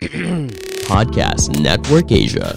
Podcast 0.88 1.52
Network 1.60 2.08
Asia. 2.08 2.56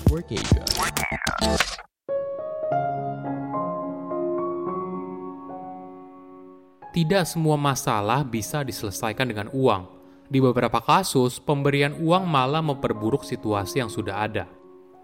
Tidak 6.95 7.23
semua 7.27 7.59
masalah 7.59 8.23
bisa 8.23 8.63
diselesaikan 8.63 9.27
dengan 9.27 9.51
uang. 9.51 9.83
Di 10.31 10.39
beberapa 10.39 10.79
kasus, 10.79 11.43
pemberian 11.43 11.99
uang 11.99 12.23
malah 12.23 12.63
memperburuk 12.63 13.27
situasi 13.27 13.83
yang 13.83 13.91
sudah 13.91 14.23
ada. 14.23 14.47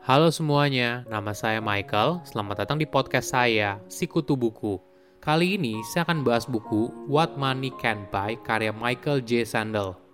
Halo 0.07 0.31
semuanya, 0.31 1.03
nama 1.11 1.35
saya 1.35 1.59
Michael. 1.59 2.23
Selamat 2.23 2.63
datang 2.63 2.79
di 2.79 2.87
podcast 2.87 3.35
saya, 3.35 3.83
Sikutu 3.91 4.39
Buku. 4.39 4.79
Kali 5.19 5.59
ini 5.59 5.83
saya 5.91 6.07
akan 6.07 6.23
bahas 6.23 6.47
buku 6.47 6.87
What 7.03 7.35
Money 7.35 7.75
Can 7.83 8.07
Buy 8.07 8.39
karya 8.39 8.71
Michael 8.71 9.27
J. 9.27 9.43
Sandel. 9.43 10.08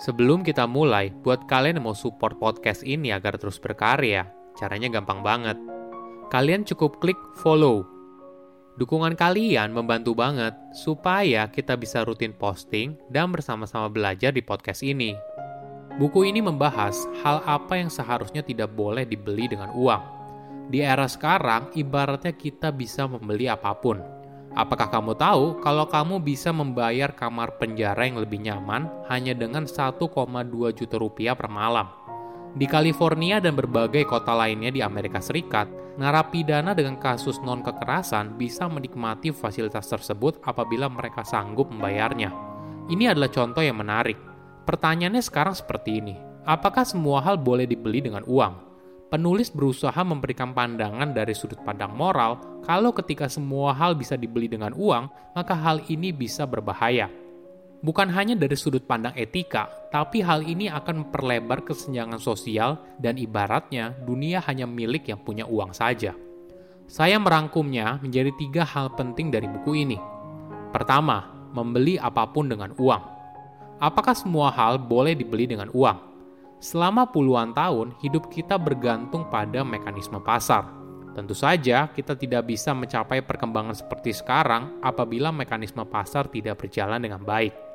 Sebelum 0.00 0.40
kita 0.40 0.64
mulai, 0.64 1.12
buat 1.12 1.44
kalian 1.44 1.76
yang 1.76 1.92
mau 1.92 1.92
support 1.92 2.40
podcast 2.40 2.80
ini 2.88 3.12
agar 3.12 3.36
terus 3.36 3.60
berkarya, 3.60 4.32
caranya 4.56 4.88
gampang 4.88 5.20
banget. 5.20 5.60
Kalian 6.32 6.64
cukup 6.64 7.04
klik 7.04 7.20
follow. 7.44 7.84
Dukungan 8.80 9.12
kalian 9.12 9.76
membantu 9.76 10.16
banget 10.16 10.56
supaya 10.72 11.52
kita 11.52 11.76
bisa 11.76 12.00
rutin 12.00 12.32
posting 12.32 12.96
dan 13.12 13.28
bersama-sama 13.28 13.92
belajar 13.92 14.32
di 14.32 14.40
podcast 14.40 14.80
ini. 14.80 15.12
Buku 16.00 16.24
ini 16.24 16.40
membahas 16.40 17.04
hal 17.20 17.44
apa 17.44 17.76
yang 17.76 17.92
seharusnya 17.92 18.40
tidak 18.40 18.72
boleh 18.72 19.04
dibeli 19.04 19.52
dengan 19.52 19.68
uang. 19.76 20.00
Di 20.72 20.80
era 20.80 21.04
sekarang, 21.12 21.76
ibaratnya 21.76 22.32
kita 22.32 22.72
bisa 22.72 23.04
membeli 23.04 23.52
apa 23.52 23.76
pun. 23.76 24.00
Apakah 24.50 24.90
kamu 24.90 25.14
tahu 25.14 25.62
kalau 25.62 25.86
kamu 25.86 26.18
bisa 26.18 26.50
membayar 26.50 27.14
kamar 27.14 27.54
penjara 27.54 28.02
yang 28.02 28.18
lebih 28.18 28.42
nyaman 28.42 28.90
hanya 29.06 29.30
dengan 29.30 29.62
1,2 29.62 29.94
juta 30.74 30.96
rupiah 30.98 31.38
per 31.38 31.46
malam? 31.46 31.86
Di 32.50 32.66
California 32.66 33.38
dan 33.38 33.54
berbagai 33.54 34.10
kota 34.10 34.34
lainnya 34.34 34.74
di 34.74 34.82
Amerika 34.82 35.22
Serikat, 35.22 35.70
narapidana 35.94 36.74
dengan 36.74 36.98
kasus 36.98 37.38
non-kekerasan 37.38 38.34
bisa 38.34 38.66
menikmati 38.66 39.30
fasilitas 39.30 39.86
tersebut 39.86 40.42
apabila 40.42 40.90
mereka 40.90 41.22
sanggup 41.22 41.70
membayarnya. 41.70 42.34
Ini 42.90 43.14
adalah 43.14 43.30
contoh 43.30 43.62
yang 43.62 43.78
menarik. 43.78 44.18
Pertanyaannya 44.66 45.22
sekarang 45.22 45.54
seperti 45.54 46.02
ini, 46.02 46.18
apakah 46.42 46.82
semua 46.82 47.22
hal 47.22 47.38
boleh 47.38 47.70
dibeli 47.70 48.02
dengan 48.02 48.26
uang? 48.26 48.69
Penulis 49.10 49.50
berusaha 49.50 49.98
memberikan 50.06 50.54
pandangan 50.54 51.10
dari 51.10 51.34
sudut 51.34 51.58
pandang 51.66 51.90
moral 51.98 52.62
kalau 52.62 52.94
ketika 52.94 53.26
semua 53.26 53.74
hal 53.74 53.98
bisa 53.98 54.14
dibeli 54.14 54.46
dengan 54.46 54.70
uang, 54.70 55.34
maka 55.34 55.50
hal 55.50 55.82
ini 55.90 56.14
bisa 56.14 56.46
berbahaya. 56.46 57.10
Bukan 57.82 58.06
hanya 58.14 58.38
dari 58.38 58.54
sudut 58.54 58.86
pandang 58.86 59.10
etika, 59.18 59.66
tapi 59.90 60.22
hal 60.22 60.46
ini 60.46 60.70
akan 60.70 61.02
memperlebar 61.02 61.66
kesenjangan 61.66 62.22
sosial 62.22 62.78
dan 63.02 63.18
ibaratnya 63.18 63.98
dunia 64.06 64.38
hanya 64.46 64.70
milik 64.70 65.10
yang 65.10 65.18
punya 65.18 65.42
uang 65.42 65.74
saja. 65.74 66.14
Saya 66.86 67.18
merangkumnya 67.18 67.98
menjadi 67.98 68.30
tiga 68.38 68.62
hal 68.62 68.94
penting 68.94 69.34
dari 69.34 69.50
buku 69.50 69.74
ini. 69.74 69.98
Pertama, 70.70 71.50
membeli 71.50 71.98
apa 71.98 72.30
pun 72.30 72.46
dengan 72.46 72.70
uang. 72.78 73.02
Apakah 73.82 74.14
semua 74.14 74.54
hal 74.54 74.78
boleh 74.78 75.18
dibeli 75.18 75.50
dengan 75.50 75.66
uang? 75.74 76.09
Selama 76.60 77.08
puluhan 77.08 77.56
tahun, 77.56 77.96
hidup 78.04 78.28
kita 78.28 78.60
bergantung 78.60 79.26
pada 79.32 79.64
mekanisme 79.64 80.20
pasar. 80.20 80.68
Tentu 81.16 81.34
saja, 81.34 81.88
kita 81.90 82.14
tidak 82.14 82.46
bisa 82.46 82.76
mencapai 82.76 83.24
perkembangan 83.24 83.74
seperti 83.74 84.14
sekarang 84.14 84.78
apabila 84.84 85.32
mekanisme 85.34 85.82
pasar 85.88 86.30
tidak 86.30 86.60
berjalan 86.62 87.02
dengan 87.02 87.24
baik 87.24 87.70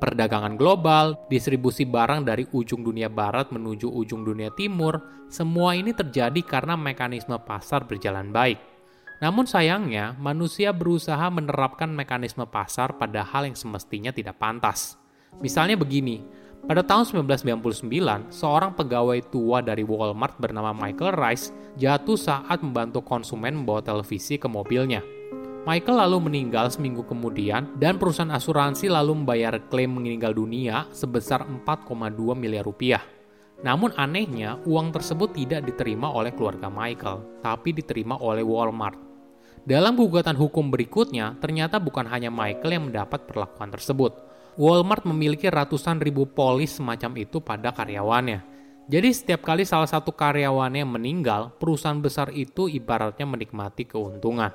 perdagangan 0.00 0.56
global, 0.56 1.28
distribusi 1.28 1.84
barang 1.84 2.24
dari 2.24 2.48
ujung 2.56 2.80
dunia 2.80 3.12
barat 3.12 3.52
menuju 3.52 3.92
ujung 3.92 4.24
dunia 4.24 4.48
timur, 4.56 4.96
semua 5.28 5.76
ini 5.76 5.92
terjadi 5.92 6.40
karena 6.40 6.74
mekanisme 6.74 7.36
pasar 7.44 7.84
berjalan 7.84 8.32
baik. 8.32 8.56
Namun 9.20 9.44
sayangnya, 9.44 10.16
manusia 10.16 10.72
berusaha 10.72 11.28
menerapkan 11.28 11.92
mekanisme 11.92 12.48
pasar 12.48 12.96
pada 12.96 13.20
hal 13.20 13.44
yang 13.44 13.54
semestinya 13.54 14.16
tidak 14.16 14.40
pantas. 14.40 14.96
Misalnya 15.44 15.76
begini, 15.76 16.24
pada 16.60 16.84
tahun 16.84 17.24
1999, 17.26 18.30
seorang 18.30 18.76
pegawai 18.76 19.18
tua 19.32 19.64
dari 19.64 19.80
Walmart 19.80 20.36
bernama 20.36 20.76
Michael 20.76 21.16
Rice 21.16 21.50
jatuh 21.80 22.20
saat 22.20 22.60
membantu 22.60 23.00
konsumen 23.00 23.64
membawa 23.64 23.80
televisi 23.80 24.36
ke 24.36 24.44
mobilnya. 24.44 25.00
Michael 25.64 26.00
lalu 26.08 26.32
meninggal 26.32 26.72
seminggu 26.72 27.04
kemudian 27.04 27.76
dan 27.76 28.00
perusahaan 28.00 28.32
asuransi 28.32 28.88
lalu 28.88 29.12
membayar 29.24 29.60
klaim 29.68 29.92
meninggal 29.92 30.32
dunia 30.32 30.88
sebesar 30.88 31.44
4,2 31.44 32.16
miliar 32.32 32.64
rupiah. 32.64 33.04
Namun 33.60 33.92
anehnya, 33.92 34.56
uang 34.64 34.88
tersebut 34.88 35.36
tidak 35.36 35.68
diterima 35.68 36.08
oleh 36.08 36.32
keluarga 36.32 36.72
Michael, 36.72 37.44
tapi 37.44 37.76
diterima 37.76 38.16
oleh 38.16 38.40
Walmart. 38.40 38.96
Dalam 39.60 40.00
gugatan 40.00 40.32
hukum 40.40 40.72
berikutnya, 40.72 41.36
ternyata 41.36 41.76
bukan 41.76 42.08
hanya 42.08 42.32
Michael 42.32 42.72
yang 42.72 42.84
mendapat 42.88 43.28
perlakuan 43.28 43.68
tersebut. 43.68 44.29
Walmart 44.58 45.06
memiliki 45.06 45.46
ratusan 45.46 46.02
ribu 46.02 46.26
polis 46.26 46.78
semacam 46.78 47.12
itu 47.20 47.38
pada 47.38 47.70
karyawannya. 47.70 48.42
Jadi 48.90 49.08
setiap 49.14 49.46
kali 49.46 49.62
salah 49.62 49.86
satu 49.86 50.10
karyawannya 50.10 50.82
meninggal, 50.82 51.54
perusahaan 51.62 52.02
besar 52.02 52.34
itu 52.34 52.66
ibaratnya 52.66 53.22
menikmati 53.22 53.86
keuntungan. 53.86 54.50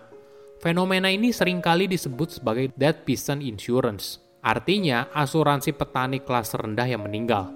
Fenomena 0.60 1.08
ini 1.08 1.32
sering 1.32 1.64
kali 1.64 1.88
disebut 1.88 2.40
sebagai 2.42 2.72
dead 2.76 3.08
peasant 3.08 3.40
insurance, 3.40 4.20
artinya 4.44 5.08
asuransi 5.16 5.72
petani 5.72 6.20
kelas 6.20 6.52
rendah 6.56 6.88
yang 6.88 7.08
meninggal. 7.08 7.52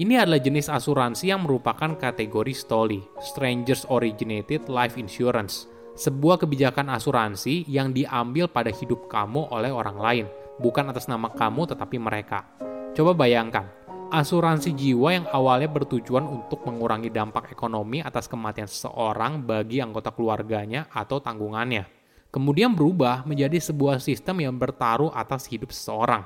Ini 0.00 0.22
adalah 0.22 0.40
jenis 0.40 0.70
asuransi 0.70 1.28
yang 1.28 1.44
merupakan 1.44 1.92
kategori 1.98 2.54
STOLI, 2.56 3.00
Strangers 3.20 3.84
Originated 3.90 4.70
Life 4.70 4.96
Insurance, 4.96 5.68
sebuah 5.98 6.40
kebijakan 6.40 6.88
asuransi 6.94 7.68
yang 7.68 7.92
diambil 7.92 8.48
pada 8.48 8.72
hidup 8.72 9.10
kamu 9.12 9.52
oleh 9.52 9.68
orang 9.68 9.98
lain, 10.00 10.26
bukan 10.60 10.92
atas 10.92 11.08
nama 11.08 11.32
kamu 11.32 11.72
tetapi 11.72 11.96
mereka. 11.96 12.44
Coba 12.92 13.16
bayangkan, 13.16 13.64
asuransi 14.12 14.76
jiwa 14.76 15.08
yang 15.16 15.26
awalnya 15.32 15.72
bertujuan 15.72 16.28
untuk 16.28 16.62
mengurangi 16.68 17.08
dampak 17.08 17.48
ekonomi 17.48 18.04
atas 18.04 18.28
kematian 18.28 18.68
seseorang 18.68 19.40
bagi 19.40 19.80
anggota 19.80 20.12
keluarganya 20.12 20.92
atau 20.92 21.18
tanggungannya 21.18 22.00
kemudian 22.30 22.72
berubah 22.72 23.26
menjadi 23.26 23.58
sebuah 23.58 23.98
sistem 23.98 24.46
yang 24.46 24.54
bertaruh 24.56 25.10
atas 25.10 25.50
hidup 25.50 25.74
seseorang. 25.74 26.24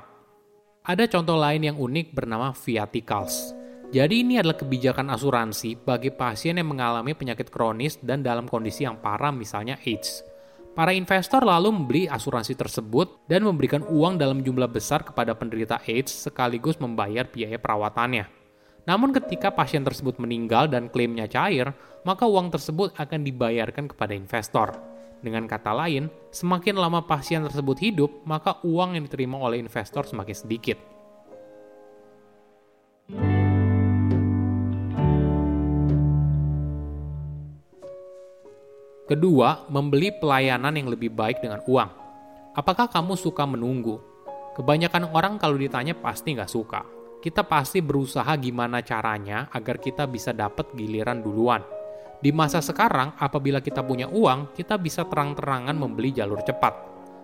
Ada 0.85 1.09
contoh 1.09 1.33
lain 1.33 1.65
yang 1.65 1.77
unik 1.81 2.13
bernama 2.13 2.53
Viaticals. 2.53 3.57
Jadi 3.89 4.21
ini 4.21 4.37
adalah 4.37 4.57
kebijakan 4.57 5.09
asuransi 5.13 5.81
bagi 5.81 6.13
pasien 6.13 6.61
yang 6.61 6.69
mengalami 6.69 7.17
penyakit 7.17 7.49
kronis 7.49 7.97
dan 8.01 8.21
dalam 8.21 8.45
kondisi 8.45 8.85
yang 8.85 9.01
parah 9.01 9.33
misalnya 9.33 9.81
AIDS. 9.81 10.21
Para 10.75 10.91
investor 10.91 11.39
lalu 11.47 11.71
membeli 11.71 12.03
asuransi 12.03 12.51
tersebut 12.51 13.31
dan 13.31 13.47
memberikan 13.47 13.79
uang 13.87 14.19
dalam 14.19 14.43
jumlah 14.43 14.67
besar 14.67 15.07
kepada 15.07 15.31
penderita 15.31 15.79
AIDS 15.87 16.27
sekaligus 16.27 16.83
membayar 16.83 17.23
biaya 17.31 17.55
perawatannya. 17.55 18.27
Namun 18.83 19.15
ketika 19.15 19.55
pasien 19.55 19.87
tersebut 19.87 20.19
meninggal 20.19 20.67
dan 20.67 20.91
klaimnya 20.91 21.31
cair, 21.31 21.71
maka 22.03 22.27
uang 22.27 22.51
tersebut 22.51 22.91
akan 22.99 23.23
dibayarkan 23.23 23.87
kepada 23.87 24.19
investor. 24.19 24.75
Dengan 25.23 25.47
kata 25.47 25.71
lain, 25.71 26.11
semakin 26.35 26.75
lama 26.75 27.07
pasien 27.07 27.39
tersebut 27.47 27.79
hidup, 27.79 28.11
maka 28.27 28.59
uang 28.67 28.99
yang 28.99 29.07
diterima 29.07 29.39
oleh 29.39 29.63
investor 29.63 30.03
semakin 30.03 30.35
sedikit. 30.35 30.94
Kedua, 39.05 39.69
membeli 39.69 40.09
pelayanan 40.09 40.73
yang 40.73 40.89
lebih 40.89 41.13
baik 41.13 41.37
dengan 41.37 41.61
uang. 41.69 41.89
Apakah 42.57 42.89
kamu 42.89 43.13
suka 43.13 43.45
menunggu? 43.45 44.01
Kebanyakan 44.57 45.13
orang 45.13 45.37
kalau 45.37 45.61
ditanya 45.61 45.93
pasti 45.93 46.33
nggak 46.33 46.49
suka. 46.49 46.81
Kita 47.21 47.45
pasti 47.45 47.85
berusaha 47.85 48.33
gimana 48.41 48.81
caranya 48.81 49.45
agar 49.53 49.77
kita 49.77 50.09
bisa 50.09 50.33
dapat 50.33 50.73
giliran 50.73 51.21
duluan. 51.21 51.61
Di 52.17 52.33
masa 52.33 52.65
sekarang, 52.65 53.13
apabila 53.21 53.61
kita 53.61 53.85
punya 53.85 54.09
uang, 54.09 54.57
kita 54.57 54.73
bisa 54.81 55.05
terang-terangan 55.05 55.77
membeli 55.77 56.09
jalur 56.09 56.41
cepat. 56.41 56.73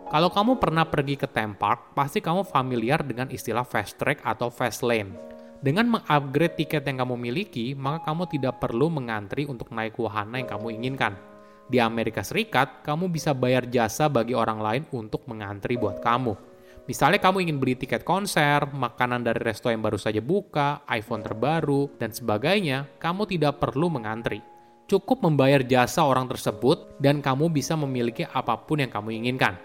Kalau 0.05 0.29
kamu 0.29 0.61
pernah 0.61 0.85
pergi 0.85 1.17
ke 1.17 1.25
theme 1.25 1.57
park, 1.57 1.97
pasti 1.97 2.21
kamu 2.21 2.45
familiar 2.45 3.01
dengan 3.01 3.25
istilah 3.33 3.65
fast 3.65 3.97
track 3.97 4.21
atau 4.21 4.53
fast 4.53 4.85
lane. 4.85 5.17
Dengan 5.65 5.97
mengupgrade 5.97 6.61
tiket 6.61 6.85
yang 6.85 7.01
kamu 7.01 7.17
miliki, 7.17 7.73
maka 7.73 8.05
kamu 8.05 8.29
tidak 8.29 8.61
perlu 8.61 8.93
mengantri 8.93 9.49
untuk 9.49 9.73
naik 9.73 9.97
wahana 9.97 10.37
yang 10.37 10.45
kamu 10.45 10.77
inginkan. 10.77 11.30
Di 11.71 11.79
Amerika 11.79 12.19
Serikat, 12.19 12.83
kamu 12.83 13.07
bisa 13.07 13.31
bayar 13.31 13.63
jasa 13.71 14.11
bagi 14.11 14.35
orang 14.35 14.59
lain 14.59 14.83
untuk 14.91 15.23
mengantri 15.31 15.79
buat 15.79 16.03
kamu. 16.03 16.35
Misalnya 16.83 17.23
kamu 17.23 17.47
ingin 17.47 17.63
beli 17.63 17.79
tiket 17.79 18.03
konser, 18.03 18.67
makanan 18.67 19.23
dari 19.23 19.39
resto 19.39 19.71
yang 19.71 19.79
baru 19.79 19.95
saja 19.95 20.19
buka, 20.19 20.83
iPhone 20.91 21.23
terbaru, 21.23 21.95
dan 21.95 22.11
sebagainya, 22.11 22.91
kamu 22.99 23.23
tidak 23.31 23.63
perlu 23.63 23.87
mengantri. 23.87 24.43
Cukup 24.91 25.23
membayar 25.23 25.63
jasa 25.63 26.03
orang 26.03 26.27
tersebut 26.27 26.99
dan 26.99 27.23
kamu 27.23 27.47
bisa 27.47 27.79
memiliki 27.79 28.27
apa 28.27 28.59
pun 28.67 28.83
yang 28.83 28.91
kamu 28.91 29.23
inginkan. 29.23 29.55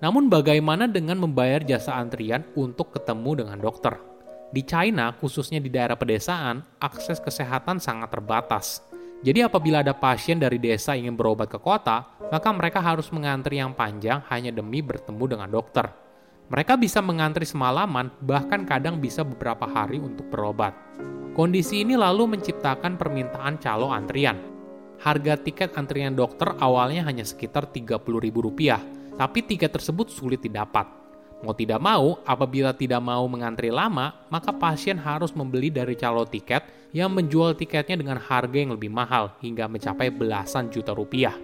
Namun 0.00 0.32
bagaimana 0.32 0.88
dengan 0.88 1.20
membayar 1.20 1.60
jasa 1.60 2.00
antrian 2.00 2.48
untuk 2.56 2.96
ketemu 2.96 3.44
dengan 3.44 3.60
dokter? 3.60 4.00
Di 4.48 4.64
China, 4.64 5.12
khususnya 5.20 5.60
di 5.60 5.68
daerah 5.68 6.00
pedesaan, 6.00 6.64
akses 6.80 7.20
kesehatan 7.20 7.76
sangat 7.76 8.08
terbatas. 8.08 8.91
Jadi 9.22 9.38
apabila 9.38 9.86
ada 9.86 9.94
pasien 9.94 10.42
dari 10.42 10.58
desa 10.58 10.98
ingin 10.98 11.14
berobat 11.14 11.46
ke 11.46 11.62
kota, 11.62 12.18
maka 12.26 12.50
mereka 12.50 12.82
harus 12.82 13.06
mengantri 13.14 13.62
yang 13.62 13.70
panjang 13.70 14.18
hanya 14.34 14.50
demi 14.50 14.82
bertemu 14.82 15.24
dengan 15.30 15.46
dokter. 15.46 15.86
Mereka 16.50 16.74
bisa 16.74 16.98
mengantri 16.98 17.46
semalaman, 17.46 18.10
bahkan 18.18 18.66
kadang 18.66 18.98
bisa 18.98 19.22
beberapa 19.22 19.62
hari 19.62 20.02
untuk 20.02 20.26
berobat. 20.26 20.74
Kondisi 21.38 21.86
ini 21.86 21.94
lalu 21.94 22.36
menciptakan 22.36 22.98
permintaan 22.98 23.62
calo 23.62 23.94
antrian. 23.94 24.36
Harga 25.00 25.38
tiket 25.38 25.78
antrian 25.78 26.12
dokter 26.12 26.52
awalnya 26.58 27.06
hanya 27.06 27.22
sekitar 27.22 27.70
Rp30.000, 27.70 29.16
tapi 29.16 29.38
tiket 29.46 29.70
tersebut 29.70 30.10
sulit 30.10 30.42
didapat. 30.42 31.01
Mau 31.42 31.54
tidak 31.58 31.82
mau, 31.82 32.22
apabila 32.22 32.70
tidak 32.70 33.02
mau 33.02 33.26
mengantri 33.26 33.66
lama, 33.74 34.14
maka 34.30 34.54
pasien 34.54 34.94
harus 34.94 35.34
membeli 35.34 35.74
dari 35.74 35.98
calo 35.98 36.22
tiket 36.22 36.62
yang 36.94 37.10
menjual 37.10 37.58
tiketnya 37.58 37.98
dengan 37.98 38.22
harga 38.22 38.54
yang 38.54 38.78
lebih 38.78 38.94
mahal 38.94 39.34
hingga 39.42 39.66
mencapai 39.66 40.14
belasan 40.14 40.70
juta 40.70 40.94
rupiah. 40.94 41.34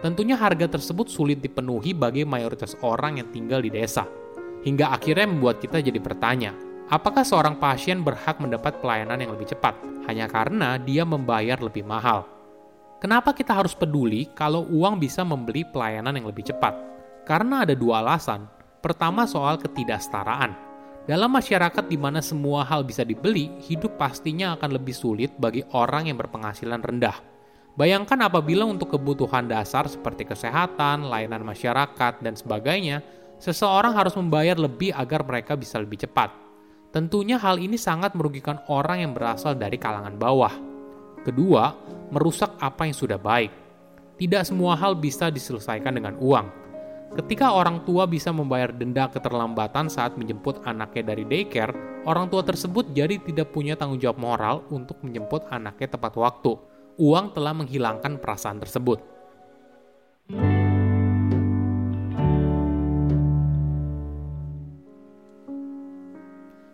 Tentunya 0.00 0.36
harga 0.36 0.64
tersebut 0.80 1.12
sulit 1.12 1.44
dipenuhi 1.44 1.92
bagi 1.92 2.24
mayoritas 2.24 2.72
orang 2.80 3.20
yang 3.20 3.28
tinggal 3.32 3.60
di 3.60 3.68
desa. 3.68 4.08
Hingga 4.64 4.96
akhirnya 4.96 5.28
membuat 5.28 5.60
kita 5.60 5.80
jadi 5.84 6.00
bertanya, 6.00 6.56
apakah 6.88 7.20
seorang 7.20 7.60
pasien 7.60 8.00
berhak 8.00 8.40
mendapat 8.40 8.80
pelayanan 8.80 9.20
yang 9.20 9.36
lebih 9.36 9.52
cepat 9.52 9.76
hanya 10.08 10.24
karena 10.24 10.80
dia 10.80 11.04
membayar 11.04 11.60
lebih 11.60 11.84
mahal? 11.84 12.24
Kenapa 12.96 13.36
kita 13.36 13.52
harus 13.52 13.76
peduli 13.76 14.32
kalau 14.32 14.64
uang 14.64 14.96
bisa 14.96 15.20
membeli 15.20 15.68
pelayanan 15.68 16.16
yang 16.16 16.32
lebih 16.32 16.48
cepat? 16.48 16.72
Karena 17.28 17.68
ada 17.68 17.76
dua 17.76 18.00
alasan. 18.00 18.48
Pertama 18.84 19.24
soal 19.24 19.56
ketidaksetaraan. 19.56 20.52
Dalam 21.08 21.32
masyarakat 21.32 21.88
di 21.88 21.96
mana 21.96 22.20
semua 22.20 22.68
hal 22.68 22.84
bisa 22.84 23.00
dibeli, 23.00 23.48
hidup 23.64 23.96
pastinya 23.96 24.52
akan 24.60 24.76
lebih 24.76 24.92
sulit 24.92 25.32
bagi 25.40 25.64
orang 25.72 26.12
yang 26.12 26.20
berpenghasilan 26.20 26.84
rendah. 26.84 27.16
Bayangkan 27.80 28.20
apabila 28.28 28.68
untuk 28.68 28.92
kebutuhan 28.92 29.48
dasar 29.48 29.88
seperti 29.88 30.28
kesehatan, 30.28 31.08
layanan 31.08 31.48
masyarakat, 31.48 32.20
dan 32.20 32.36
sebagainya, 32.36 33.00
seseorang 33.40 33.96
harus 33.96 34.12
membayar 34.20 34.60
lebih 34.60 34.92
agar 34.92 35.24
mereka 35.24 35.56
bisa 35.56 35.80
lebih 35.80 36.04
cepat. 36.04 36.28
Tentunya 36.92 37.40
hal 37.40 37.56
ini 37.56 37.80
sangat 37.80 38.12
merugikan 38.12 38.60
orang 38.68 39.00
yang 39.00 39.16
berasal 39.16 39.56
dari 39.56 39.80
kalangan 39.80 40.20
bawah. 40.20 40.52
Kedua, 41.24 41.72
merusak 42.12 42.60
apa 42.60 42.84
yang 42.84 42.92
sudah 42.92 43.16
baik. 43.16 43.48
Tidak 44.20 44.44
semua 44.44 44.76
hal 44.76 44.92
bisa 44.92 45.32
diselesaikan 45.32 45.96
dengan 45.96 46.20
uang 46.20 46.63
Ketika 47.12 47.52
orang 47.52 47.84
tua 47.84 48.08
bisa 48.08 48.32
membayar 48.32 48.72
denda 48.72 49.04
keterlambatan 49.12 49.92
saat 49.92 50.16
menjemput 50.16 50.64
anaknya 50.64 51.12
dari 51.12 51.28
daycare, 51.28 51.76
orang 52.08 52.32
tua 52.32 52.40
tersebut 52.40 52.96
jadi 52.96 53.20
tidak 53.20 53.52
punya 53.52 53.76
tanggung 53.76 54.00
jawab 54.00 54.16
moral 54.16 54.64
untuk 54.72 54.96
menjemput 55.04 55.44
anaknya 55.52 55.92
tepat 55.92 56.16
waktu. 56.16 56.56
Uang 56.96 57.36
telah 57.36 57.52
menghilangkan 57.52 58.16
perasaan 58.16 58.64
tersebut. 58.64 59.04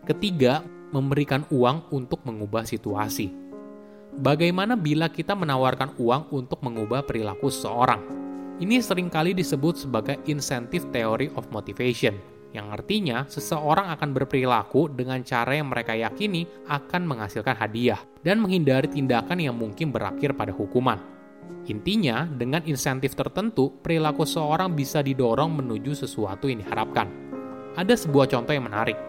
Ketiga, 0.06 0.62
memberikan 0.91 1.47
uang 1.55 1.91
untuk 1.94 2.23
mengubah 2.27 2.67
situasi. 2.67 3.31
Bagaimana 4.11 4.75
bila 4.75 5.06
kita 5.06 5.38
menawarkan 5.38 5.94
uang 6.03 6.35
untuk 6.35 6.59
mengubah 6.67 7.06
perilaku 7.06 7.47
seseorang? 7.47 8.30
Ini 8.60 8.76
sering 8.84 9.08
kali 9.08 9.32
disebut 9.32 9.88
sebagai 9.88 10.20
incentive 10.28 10.84
theory 10.92 11.32
of 11.32 11.48
motivation, 11.48 12.20
yang 12.52 12.68
artinya 12.68 13.24
seseorang 13.24 13.88
akan 13.96 14.12
berperilaku 14.12 14.92
dengan 14.92 15.24
cara 15.24 15.56
yang 15.56 15.72
mereka 15.72 15.96
yakini 15.96 16.44
akan 16.68 17.08
menghasilkan 17.08 17.56
hadiah 17.56 17.96
dan 18.20 18.36
menghindari 18.36 18.92
tindakan 18.92 19.40
yang 19.40 19.56
mungkin 19.56 19.88
berakhir 19.88 20.36
pada 20.36 20.52
hukuman. 20.52 21.00
Intinya, 21.72 22.28
dengan 22.28 22.60
insentif 22.68 23.16
tertentu, 23.16 23.72
perilaku 23.80 24.28
seorang 24.28 24.76
bisa 24.76 25.00
didorong 25.00 25.56
menuju 25.56 25.96
sesuatu 25.96 26.44
yang 26.44 26.60
diharapkan. 26.60 27.08
Ada 27.80 27.96
sebuah 27.96 28.28
contoh 28.28 28.52
yang 28.52 28.68
menarik. 28.68 29.00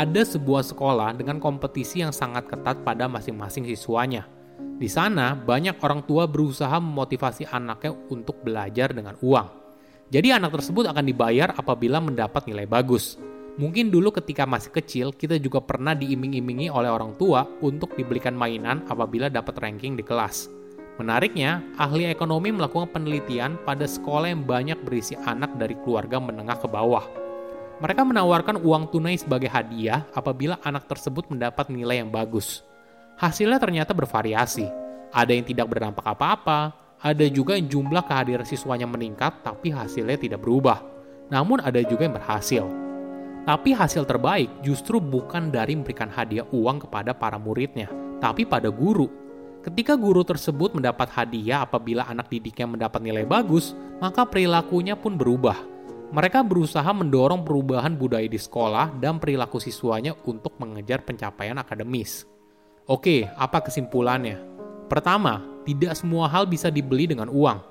Ada 0.00 0.24
sebuah 0.24 0.64
sekolah 0.64 1.12
dengan 1.12 1.44
kompetisi 1.44 2.00
yang 2.00 2.16
sangat 2.16 2.48
ketat 2.48 2.80
pada 2.88 3.04
masing-masing 3.04 3.68
siswanya– 3.68 4.24
di 4.74 4.90
sana, 4.90 5.38
banyak 5.38 5.78
orang 5.78 6.02
tua 6.02 6.26
berusaha 6.26 6.74
memotivasi 6.82 7.46
anaknya 7.46 7.94
untuk 8.10 8.42
belajar 8.42 8.90
dengan 8.90 9.14
uang. 9.22 9.48
Jadi 10.10 10.34
anak 10.34 10.60
tersebut 10.60 10.90
akan 10.90 11.04
dibayar 11.06 11.54
apabila 11.54 12.02
mendapat 12.02 12.50
nilai 12.50 12.66
bagus. 12.66 13.14
Mungkin 13.54 13.94
dulu 13.94 14.10
ketika 14.10 14.42
masih 14.42 14.74
kecil, 14.74 15.06
kita 15.14 15.38
juga 15.38 15.62
pernah 15.62 15.94
diiming-imingi 15.94 16.74
oleh 16.74 16.90
orang 16.90 17.14
tua 17.14 17.46
untuk 17.62 17.94
dibelikan 17.94 18.34
mainan 18.34 18.82
apabila 18.90 19.30
dapat 19.30 19.54
ranking 19.62 19.94
di 19.94 20.02
kelas. 20.02 20.50
Menariknya, 20.98 21.62
ahli 21.78 22.10
ekonomi 22.10 22.50
melakukan 22.50 22.90
penelitian 22.90 23.54
pada 23.62 23.86
sekolah 23.86 24.30
yang 24.30 24.42
banyak 24.42 24.78
berisi 24.82 25.14
anak 25.14 25.54
dari 25.54 25.78
keluarga 25.86 26.18
menengah 26.18 26.58
ke 26.58 26.66
bawah. 26.66 27.06
Mereka 27.78 28.02
menawarkan 28.02 28.58
uang 28.58 28.90
tunai 28.90 29.18
sebagai 29.18 29.50
hadiah 29.50 30.02
apabila 30.18 30.58
anak 30.66 30.90
tersebut 30.90 31.30
mendapat 31.30 31.70
nilai 31.70 32.02
yang 32.02 32.10
bagus. 32.10 32.66
Hasilnya 33.14 33.62
ternyata 33.62 33.94
bervariasi. 33.94 34.66
Ada 35.14 35.30
yang 35.30 35.46
tidak 35.46 35.70
berdampak 35.70 36.02
apa-apa, 36.02 36.74
ada 36.98 37.24
juga 37.30 37.54
yang 37.54 37.70
jumlah 37.70 38.02
kehadiran 38.02 38.42
siswanya 38.42 38.90
meningkat 38.90 39.44
tapi 39.46 39.70
hasilnya 39.70 40.18
tidak 40.18 40.42
berubah. 40.42 40.82
Namun 41.30 41.62
ada 41.62 41.78
juga 41.86 42.10
yang 42.10 42.16
berhasil. 42.18 42.64
Tapi 43.44 43.76
hasil 43.76 44.08
terbaik 44.08 44.64
justru 44.64 44.98
bukan 44.98 45.52
dari 45.52 45.76
memberikan 45.76 46.08
hadiah 46.08 46.48
uang 46.48 46.88
kepada 46.88 47.12
para 47.12 47.36
muridnya, 47.36 47.92
tapi 48.18 48.48
pada 48.48 48.72
guru. 48.72 49.06
Ketika 49.60 50.00
guru 50.00 50.24
tersebut 50.24 50.72
mendapat 50.72 51.12
hadiah 51.12 51.64
apabila 51.64 52.08
anak 52.08 52.32
didiknya 52.32 52.68
mendapat 52.68 53.04
nilai 53.04 53.28
bagus, 53.28 53.76
maka 54.00 54.24
perilakunya 54.24 54.96
pun 54.96 55.20
berubah. 55.20 55.56
Mereka 56.08 56.40
berusaha 56.40 56.88
mendorong 56.88 57.44
perubahan 57.44 57.96
budaya 57.96 58.28
di 58.28 58.40
sekolah 58.40 58.96
dan 58.96 59.20
perilaku 59.20 59.60
siswanya 59.60 60.16
untuk 60.24 60.56
mengejar 60.56 61.04
pencapaian 61.04 61.56
akademis. 61.60 62.33
Oke, 62.84 63.24
apa 63.40 63.64
kesimpulannya? 63.64 64.36
Pertama, 64.92 65.40
tidak 65.64 65.96
semua 65.96 66.28
hal 66.28 66.44
bisa 66.44 66.68
dibeli 66.68 67.08
dengan 67.08 67.32
uang. 67.32 67.64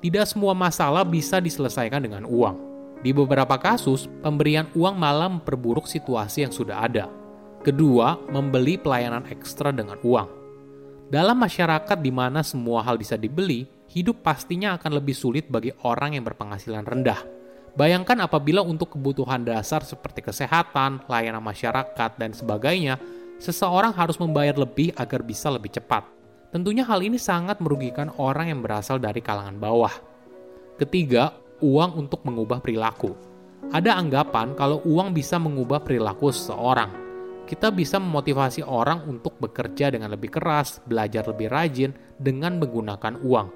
Tidak 0.00 0.24
semua 0.24 0.56
masalah 0.56 1.04
bisa 1.04 1.36
diselesaikan 1.36 2.00
dengan 2.00 2.24
uang. 2.24 2.56
Di 3.04 3.12
beberapa 3.12 3.60
kasus, 3.60 4.08
pemberian 4.24 4.64
uang 4.72 4.96
malah 4.96 5.28
memperburuk 5.28 5.84
situasi 5.84 6.48
yang 6.48 6.52
sudah 6.56 6.80
ada. 6.80 7.12
Kedua, 7.60 8.16
membeli 8.32 8.80
pelayanan 8.80 9.28
ekstra 9.28 9.68
dengan 9.68 10.00
uang. 10.00 10.28
Dalam 11.12 11.36
masyarakat 11.44 12.00
di 12.00 12.08
mana 12.08 12.40
semua 12.40 12.80
hal 12.88 12.96
bisa 12.96 13.20
dibeli, 13.20 13.68
hidup 13.92 14.24
pastinya 14.24 14.80
akan 14.80 14.96
lebih 14.96 15.12
sulit 15.12 15.44
bagi 15.44 15.76
orang 15.84 16.16
yang 16.16 16.24
berpenghasilan 16.24 16.88
rendah. 16.88 17.20
Bayangkan 17.76 18.16
apabila 18.24 18.64
untuk 18.64 18.96
kebutuhan 18.96 19.44
dasar 19.44 19.84
seperti 19.84 20.24
kesehatan, 20.24 21.04
layanan 21.04 21.44
masyarakat, 21.44 22.16
dan 22.16 22.32
sebagainya 22.32 22.96
seseorang 23.38 23.94
harus 23.94 24.18
membayar 24.18 24.54
lebih 24.54 24.94
agar 24.94 25.22
bisa 25.22 25.50
lebih 25.50 25.74
cepat. 25.74 26.06
Tentunya 26.54 26.86
hal 26.86 27.02
ini 27.02 27.18
sangat 27.18 27.58
merugikan 27.58 28.14
orang 28.14 28.54
yang 28.54 28.60
berasal 28.62 29.02
dari 29.02 29.18
kalangan 29.18 29.58
bawah. 29.58 29.90
Ketiga, 30.78 31.34
uang 31.58 31.98
untuk 31.98 32.22
mengubah 32.22 32.62
perilaku. 32.62 33.14
Ada 33.74 33.98
anggapan 33.98 34.54
kalau 34.54 34.78
uang 34.86 35.10
bisa 35.10 35.40
mengubah 35.40 35.82
perilaku 35.82 36.30
seseorang. 36.30 36.90
Kita 37.44 37.74
bisa 37.74 38.00
memotivasi 38.00 38.64
orang 38.64 39.04
untuk 39.04 39.36
bekerja 39.36 39.92
dengan 39.92 40.14
lebih 40.14 40.32
keras, 40.32 40.80
belajar 40.86 41.28
lebih 41.28 41.50
rajin 41.50 41.92
dengan 42.16 42.56
menggunakan 42.56 43.20
uang. 43.20 43.48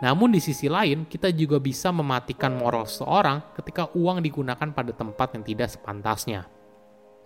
Namun 0.00 0.32
di 0.32 0.40
sisi 0.40 0.68
lain, 0.68 1.04
kita 1.04 1.28
juga 1.32 1.60
bisa 1.60 1.92
mematikan 1.92 2.56
moral 2.56 2.88
seseorang 2.88 3.52
ketika 3.56 3.92
uang 3.96 4.24
digunakan 4.24 4.68
pada 4.72 4.92
tempat 4.96 5.36
yang 5.36 5.44
tidak 5.44 5.68
sepantasnya. 5.70 6.59